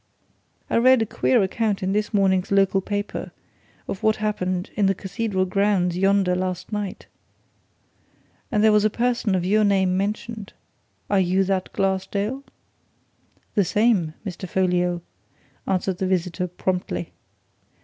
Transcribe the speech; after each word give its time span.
I 0.67 0.77
read 0.77 1.03
a 1.03 1.05
queer 1.05 1.43
account 1.43 1.83
in 1.83 1.91
this 1.93 2.11
morning's 2.11 2.51
local 2.51 2.81
paper 2.81 3.31
of 3.87 4.01
what 4.01 4.15
happened 4.15 4.71
in 4.75 4.87
the 4.87 4.95
Cathedral 4.95 5.45
grounds 5.45 5.95
yonder 5.95 6.35
last 6.35 6.71
night, 6.71 7.05
and 8.51 8.63
there 8.63 8.71
was 8.71 8.83
a 8.83 8.89
person 8.89 9.35
of 9.35 9.45
your 9.45 9.63
name 9.63 9.95
mentioned. 9.95 10.53
Are 11.07 11.19
you 11.19 11.43
that 11.43 11.71
Glassdale?" 11.71 12.43
"The 13.53 13.63
same, 13.63 14.15
Mr. 14.25 14.49
Folliot," 14.49 15.01
answered 15.67 15.99
the 15.99 16.07
visitor, 16.07 16.47
promptly. 16.47 17.13